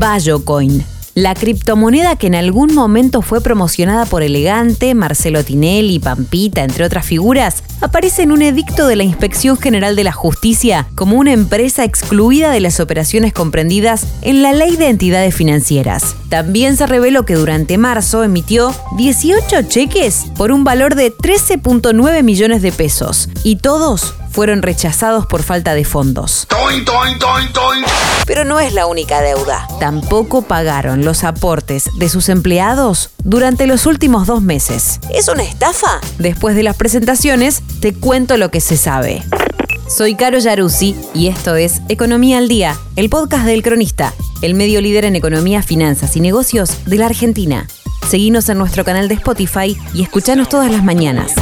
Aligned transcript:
Bayocoin 0.00 0.82
la 1.14 1.34
criptomoneda 1.34 2.14
que 2.14 2.28
en 2.28 2.36
algún 2.36 2.72
momento 2.72 3.20
fue 3.20 3.40
promocionada 3.40 4.06
por 4.06 4.22
Elegante, 4.22 4.94
Marcelo 4.94 5.42
Tinelli, 5.42 5.98
Pampita, 5.98 6.62
entre 6.62 6.84
otras 6.84 7.04
figuras, 7.04 7.64
aparece 7.80 8.22
en 8.22 8.30
un 8.30 8.42
edicto 8.42 8.86
de 8.86 8.94
la 8.94 9.02
Inspección 9.02 9.58
General 9.58 9.96
de 9.96 10.04
la 10.04 10.12
Justicia 10.12 10.86
como 10.94 11.16
una 11.16 11.32
empresa 11.32 11.84
excluida 11.84 12.52
de 12.52 12.60
las 12.60 12.78
operaciones 12.78 13.32
comprendidas 13.32 14.06
en 14.22 14.40
la 14.40 14.52
Ley 14.52 14.76
de 14.76 14.88
Entidades 14.88 15.34
Financieras. 15.34 16.14
También 16.28 16.76
se 16.76 16.86
reveló 16.86 17.24
que 17.24 17.34
durante 17.34 17.76
marzo 17.76 18.22
emitió 18.22 18.72
18 18.96 19.62
cheques 19.62 20.26
por 20.36 20.52
un 20.52 20.62
valor 20.62 20.94
de 20.94 21.12
13.9 21.12 22.22
millones 22.22 22.62
de 22.62 22.70
pesos 22.70 23.28
y 23.42 23.56
todos 23.56 24.14
fueron 24.30 24.62
rechazados 24.62 25.26
por 25.26 25.42
falta 25.42 25.74
de 25.74 25.84
fondos. 25.84 26.46
Pero 28.26 28.44
no 28.44 28.60
es 28.60 28.72
la 28.72 28.86
única 28.86 29.20
deuda. 29.20 29.66
Tampoco 29.78 30.42
pagaron 30.42 31.04
los 31.04 31.24
aportes 31.24 31.90
de 31.98 32.08
sus 32.08 32.28
empleados 32.28 33.10
durante 33.24 33.66
los 33.66 33.86
últimos 33.86 34.26
dos 34.26 34.42
meses. 34.42 35.00
¿Es 35.12 35.28
una 35.28 35.42
estafa? 35.42 36.00
Después 36.18 36.54
de 36.56 36.62
las 36.62 36.76
presentaciones, 36.76 37.62
te 37.80 37.92
cuento 37.92 38.36
lo 38.36 38.50
que 38.50 38.60
se 38.60 38.76
sabe. 38.76 39.22
Soy 39.88 40.14
Caro 40.14 40.38
Yaruzzi 40.38 40.94
y 41.14 41.26
esto 41.26 41.56
es 41.56 41.80
Economía 41.88 42.38
al 42.38 42.46
Día, 42.46 42.78
el 42.94 43.10
podcast 43.10 43.44
del 43.44 43.62
Cronista, 43.62 44.12
el 44.40 44.54
medio 44.54 44.80
líder 44.80 45.04
en 45.04 45.16
economía, 45.16 45.62
finanzas 45.62 46.16
y 46.16 46.20
negocios 46.20 46.84
de 46.86 46.96
la 46.96 47.06
Argentina. 47.06 47.66
Seguinos 48.08 48.48
en 48.48 48.58
nuestro 48.58 48.84
canal 48.84 49.08
de 49.08 49.14
Spotify 49.14 49.76
y 49.92 50.02
escuchanos 50.02 50.48
todas 50.48 50.70
las 50.70 50.84
mañanas. 50.84 51.32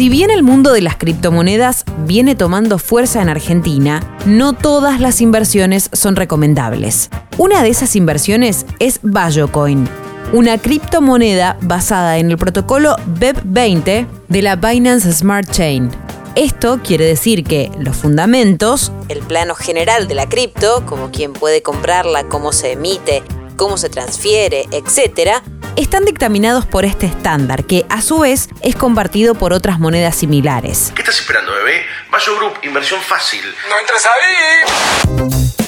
Si 0.00 0.08
bien 0.08 0.30
el 0.30 0.42
mundo 0.42 0.72
de 0.72 0.80
las 0.80 0.96
criptomonedas 0.96 1.84
viene 2.06 2.34
tomando 2.34 2.78
fuerza 2.78 3.20
en 3.20 3.28
Argentina, 3.28 4.00
no 4.24 4.54
todas 4.54 4.98
las 4.98 5.20
inversiones 5.20 5.90
son 5.92 6.16
recomendables. 6.16 7.10
Una 7.36 7.62
de 7.62 7.68
esas 7.68 7.94
inversiones 7.96 8.64
es 8.78 9.00
Bayocoin, 9.02 9.86
una 10.32 10.56
criptomoneda 10.56 11.58
basada 11.60 12.16
en 12.16 12.30
el 12.30 12.38
protocolo 12.38 12.96
BEP20 13.20 14.06
de 14.26 14.40
la 14.40 14.56
Binance 14.56 15.12
Smart 15.12 15.50
Chain. 15.50 15.90
Esto 16.34 16.80
quiere 16.82 17.04
decir 17.04 17.44
que 17.44 17.70
los 17.78 17.94
fundamentos, 17.94 18.92
el 19.10 19.18
plano 19.18 19.54
general 19.54 20.08
de 20.08 20.14
la 20.14 20.30
cripto, 20.30 20.86
como 20.86 21.10
quién 21.10 21.34
puede 21.34 21.60
comprarla, 21.60 22.24
cómo 22.24 22.52
se 22.52 22.72
emite, 22.72 23.22
cómo 23.56 23.76
se 23.76 23.90
transfiere, 23.90 24.64
etc., 24.72 25.42
están 25.76 26.04
dictaminados 26.04 26.66
por 26.66 26.84
este 26.84 27.06
estándar, 27.06 27.64
que 27.64 27.86
a 27.88 28.02
su 28.02 28.20
vez 28.20 28.48
es 28.62 28.76
compartido 28.76 29.34
por 29.34 29.52
otras 29.52 29.78
monedas 29.78 30.16
similares. 30.16 30.92
¿Qué 30.94 31.02
estás 31.02 31.18
esperando, 31.20 31.52
bebé? 31.52 31.84
Bayo 32.10 32.36
Group, 32.36 32.54
inversión 32.62 33.00
fácil. 33.00 33.42
¡No 33.68 33.78
entres 33.78 34.06
ahí! 34.06 35.59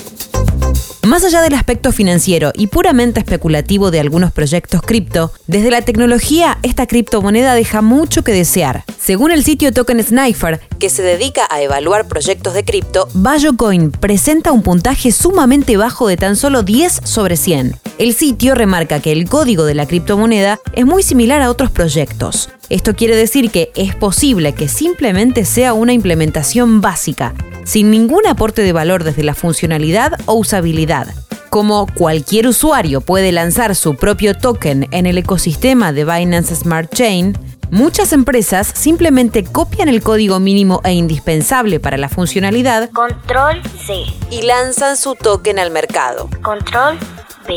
Más 1.12 1.24
allá 1.24 1.42
del 1.42 1.52
aspecto 1.52 1.92
financiero 1.92 2.52
y 2.54 2.68
puramente 2.68 3.20
especulativo 3.20 3.90
de 3.90 4.00
algunos 4.00 4.32
proyectos 4.32 4.80
cripto, 4.80 5.30
desde 5.46 5.70
la 5.70 5.82
tecnología 5.82 6.56
esta 6.62 6.86
criptomoneda 6.86 7.52
deja 7.52 7.82
mucho 7.82 8.24
que 8.24 8.32
desear. 8.32 8.84
Según 8.98 9.30
el 9.30 9.44
sitio 9.44 9.74
Token 9.74 10.02
Sniper, 10.02 10.62
que 10.78 10.88
se 10.88 11.02
dedica 11.02 11.46
a 11.50 11.60
evaluar 11.60 12.08
proyectos 12.08 12.54
de 12.54 12.64
cripto, 12.64 13.08
Bayocoin 13.12 13.90
presenta 13.90 14.52
un 14.52 14.62
puntaje 14.62 15.12
sumamente 15.12 15.76
bajo 15.76 16.08
de 16.08 16.16
tan 16.16 16.34
solo 16.34 16.62
10 16.62 17.00
sobre 17.04 17.36
100. 17.36 17.76
El 17.98 18.14
sitio 18.14 18.54
remarca 18.54 19.00
que 19.00 19.12
el 19.12 19.28
código 19.28 19.66
de 19.66 19.74
la 19.74 19.84
criptomoneda 19.84 20.60
es 20.72 20.86
muy 20.86 21.02
similar 21.02 21.42
a 21.42 21.50
otros 21.50 21.70
proyectos. 21.70 22.48
Esto 22.72 22.96
quiere 22.96 23.14
decir 23.14 23.50
que 23.50 23.70
es 23.74 23.94
posible 23.94 24.54
que 24.54 24.66
simplemente 24.66 25.44
sea 25.44 25.74
una 25.74 25.92
implementación 25.92 26.80
básica, 26.80 27.34
sin 27.64 27.90
ningún 27.90 28.26
aporte 28.26 28.62
de 28.62 28.72
valor 28.72 29.04
desde 29.04 29.22
la 29.22 29.34
funcionalidad 29.34 30.18
o 30.24 30.32
usabilidad. 30.36 31.08
Como 31.50 31.86
cualquier 31.86 32.46
usuario 32.46 33.02
puede 33.02 33.30
lanzar 33.30 33.76
su 33.76 33.96
propio 33.96 34.34
token 34.34 34.88
en 34.90 35.04
el 35.04 35.18
ecosistema 35.18 35.92
de 35.92 36.06
Binance 36.06 36.56
Smart 36.56 36.90
Chain, 36.94 37.36
muchas 37.70 38.14
empresas 38.14 38.72
simplemente 38.74 39.44
copian 39.44 39.90
el 39.90 40.02
código 40.02 40.40
mínimo 40.40 40.80
e 40.82 40.94
indispensable 40.94 41.78
para 41.78 41.98
la 41.98 42.08
funcionalidad 42.08 42.88
Control 42.88 43.60
C. 43.84 44.02
y 44.30 44.46
lanzan 44.46 44.96
su 44.96 45.14
token 45.14 45.58
al 45.58 45.72
mercado. 45.72 46.30
Control 46.40 46.98
B. 47.46 47.56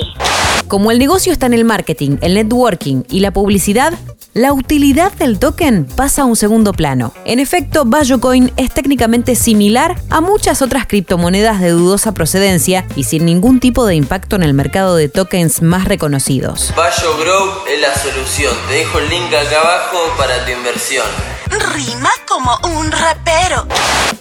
Como 0.68 0.92
el 0.92 1.00
negocio 1.00 1.32
está 1.32 1.46
en 1.46 1.54
el 1.54 1.64
marketing, 1.64 2.18
el 2.20 2.34
networking 2.34 3.04
y 3.08 3.22
la 3.22 3.32
publicidad, 3.32 3.94
la 4.36 4.52
utilidad 4.52 5.14
del 5.14 5.40
token 5.40 5.86
pasa 5.86 6.24
a 6.24 6.26
un 6.26 6.36
segundo 6.36 6.74
plano. 6.74 7.14
En 7.24 7.40
efecto, 7.40 7.86
Bayocoin 7.86 8.52
es 8.58 8.70
técnicamente 8.70 9.34
similar 9.34 9.96
a 10.10 10.20
muchas 10.20 10.62
otras 10.62 10.86
criptomonedas 10.88 11.62
de 11.62 11.70
dudosa 11.70 12.14
procedencia 12.14 12.86
y 12.98 13.06
sin 13.06 13.26
ningún 13.26 13.62
tipo 13.62 13.86
de 13.86 13.96
impacto 13.96 14.36
en 14.36 14.44
el 14.44 14.54
mercado 14.54 14.98
de 14.98 15.08
tokens 15.08 15.62
más 15.62 15.86
reconocidos. 15.86 16.74
Bayo 16.76 17.18
Group 17.18 17.64
es 17.74 17.80
la 17.80 17.96
solución. 17.96 18.54
Te 18.68 18.74
dejo 18.76 19.00
el 19.00 19.10
link 19.10 19.28
acá 19.28 19.62
abajo 19.62 20.00
para 20.18 20.46
tu 20.46 20.52
inversión. 20.52 21.06
Rima 21.74 22.10
como 22.28 22.52
un 22.78 22.92
rapero. 22.92 23.68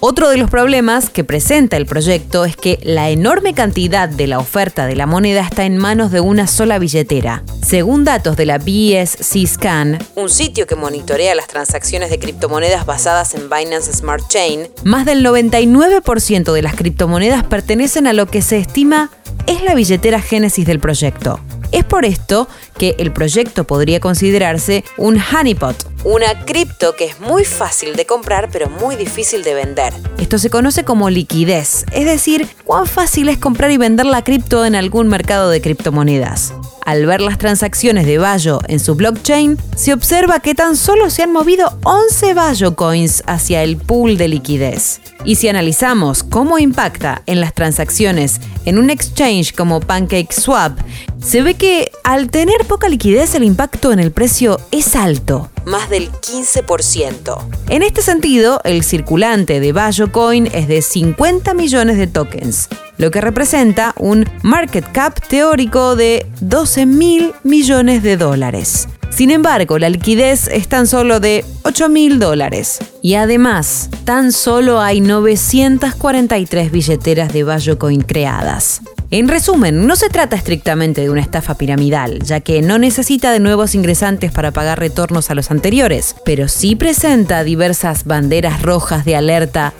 Otro 0.00 0.28
de 0.28 0.36
los 0.36 0.50
problemas 0.50 1.08
que 1.08 1.24
presenta 1.24 1.76
el 1.76 1.86
proyecto 1.86 2.44
es 2.44 2.56
que 2.56 2.78
la 2.82 3.10
enorme 3.10 3.54
cantidad 3.54 4.08
de 4.08 4.26
la 4.26 4.38
oferta 4.38 4.86
de 4.86 4.96
la 4.96 5.06
moneda 5.06 5.40
está 5.40 5.64
en 5.64 5.78
manos 5.78 6.10
de 6.10 6.20
una 6.20 6.46
sola 6.46 6.78
billetera. 6.78 7.42
Según 7.66 8.04
datos 8.04 8.36
de 8.36 8.46
la 8.46 8.58
BSC 8.58 9.46
Scan, 9.46 9.98
un 10.14 10.28
sitio 10.28 10.66
que 10.66 10.76
monitorea 10.76 11.34
las 11.34 11.46
transacciones 11.46 12.10
de 12.10 12.18
criptomonedas 12.18 12.84
basadas 12.84 13.34
en 13.34 13.48
Binance 13.48 13.92
Smart 13.92 14.28
Chain, 14.28 14.68
más 14.84 15.06
del 15.06 15.24
99% 15.24 16.52
de 16.52 16.62
las 16.62 16.74
criptomonedas 16.74 17.44
pertenecen 17.44 18.06
a 18.06 18.12
lo 18.12 18.26
que 18.26 18.42
se 18.42 18.58
estima 18.58 19.10
es 19.46 19.62
la 19.62 19.74
billetera 19.74 20.20
génesis 20.20 20.66
del 20.66 20.80
proyecto. 20.80 21.40
Es 21.72 21.84
por 21.84 22.04
esto 22.04 22.48
que 22.78 22.94
el 22.98 23.12
proyecto 23.12 23.64
podría 23.64 24.00
considerarse 24.00 24.84
un 24.96 25.18
honeypot, 25.20 25.93
una 26.04 26.44
cripto 26.44 26.94
que 26.94 27.06
es 27.06 27.18
muy 27.20 27.44
fácil 27.44 27.96
de 27.96 28.06
comprar 28.06 28.50
pero 28.52 28.68
muy 28.68 28.94
difícil 28.96 29.42
de 29.42 29.54
vender. 29.54 29.92
Esto 30.18 30.38
se 30.38 30.50
conoce 30.50 30.84
como 30.84 31.10
liquidez, 31.10 31.84
es 31.92 32.04
decir, 32.04 32.46
cuán 32.64 32.86
fácil 32.86 33.28
es 33.28 33.38
comprar 33.38 33.70
y 33.70 33.78
vender 33.78 34.06
la 34.06 34.22
cripto 34.22 34.64
en 34.64 34.74
algún 34.74 35.08
mercado 35.08 35.48
de 35.48 35.60
criptomonedas. 35.60 36.52
Al 36.84 37.06
ver 37.06 37.22
las 37.22 37.38
transacciones 37.38 38.06
de 38.06 38.18
Bayo 38.18 38.60
en 38.68 38.78
su 38.78 38.94
blockchain, 38.94 39.58
se 39.74 39.94
observa 39.94 40.40
que 40.40 40.54
tan 40.54 40.76
solo 40.76 41.08
se 41.08 41.22
han 41.22 41.32
movido 41.32 41.78
11 41.82 42.34
Bayo 42.34 42.76
coins 42.76 43.22
hacia 43.26 43.62
el 43.62 43.78
pool 43.78 44.18
de 44.18 44.28
liquidez. 44.28 45.00
Y 45.24 45.36
si 45.36 45.48
analizamos 45.48 46.22
cómo 46.22 46.58
impacta 46.58 47.22
en 47.26 47.40
las 47.40 47.54
transacciones 47.54 48.40
en 48.66 48.78
un 48.78 48.90
exchange 48.90 49.54
como 49.54 49.80
PancakeSwap, 49.80 50.78
se 51.22 51.42
ve 51.42 51.54
que 51.54 51.90
al 52.04 52.30
tener 52.30 52.66
poca 52.66 52.88
liquidez 52.88 53.34
el 53.34 53.44
impacto 53.44 53.92
en 53.92 54.00
el 54.00 54.12
precio 54.12 54.60
es 54.70 54.94
alto, 54.94 55.50
más 55.64 55.88
del 55.88 56.10
15%. 56.10 57.38
En 57.70 57.82
este 57.82 58.02
sentido, 58.02 58.60
el 58.64 58.84
circulante 58.84 59.60
de 59.60 59.72
Bayo 59.72 60.12
Coin 60.12 60.48
es 60.52 60.68
de 60.68 60.82
50 60.82 61.54
millones 61.54 61.96
de 61.96 62.06
tokens, 62.06 62.68
lo 62.98 63.10
que 63.10 63.22
representa 63.22 63.94
un 63.98 64.28
market 64.42 64.90
cap 64.92 65.18
teórico 65.26 65.96
de 65.96 66.26
12 66.42 66.84
mil 66.84 67.32
millones 67.42 68.02
de 68.02 68.18
dólares. 68.18 68.88
Sin 69.10 69.30
embargo, 69.30 69.78
la 69.78 69.88
liquidez 69.88 70.48
es 70.48 70.68
tan 70.68 70.86
solo 70.86 71.20
de 71.20 71.44
8 71.62 71.88
mil 71.88 72.18
dólares. 72.18 72.80
Y 73.04 73.16
además, 73.16 73.90
tan 74.06 74.32
solo 74.32 74.80
hay 74.80 75.02
943 75.02 76.72
billeteras 76.72 77.34
de 77.34 77.44
Bayocoin 77.44 78.00
creadas. 78.00 78.80
En 79.10 79.28
resumen, 79.28 79.86
no 79.86 79.94
se 79.94 80.08
trata 80.08 80.36
estrictamente 80.36 81.02
de 81.02 81.10
una 81.10 81.20
estafa 81.20 81.54
piramidal, 81.54 82.20
ya 82.20 82.40
que 82.40 82.62
no 82.62 82.78
necesita 82.78 83.30
de 83.30 83.40
nuevos 83.40 83.74
ingresantes 83.74 84.32
para 84.32 84.52
pagar 84.52 84.78
retornos 84.78 85.28
a 85.28 85.34
los 85.34 85.50
anteriores, 85.50 86.16
pero 86.24 86.48
sí 86.48 86.76
presenta 86.76 87.44
diversas 87.44 88.04
banderas 88.04 88.62
rojas 88.62 89.04
de 89.04 89.16
alerta, 89.16 89.74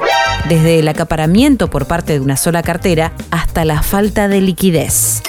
desde 0.51 0.81
el 0.81 0.87
acaparamiento 0.87 1.71
por 1.71 1.87
parte 1.87 2.13
de 2.13 2.21
una 2.21 2.37
sola 2.37 2.63
cartera 2.63 3.15
hasta 3.31 3.65
la 3.65 3.83
falta 3.83 4.29
de 4.29 4.43
liquidez. 4.43 5.23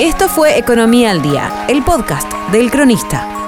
Esto 0.00 0.30
fue 0.30 0.58
Economía 0.58 1.10
al 1.10 1.20
Día, 1.20 1.66
el 1.68 1.84
podcast 1.84 2.32
del 2.50 2.70
cronista. 2.70 3.47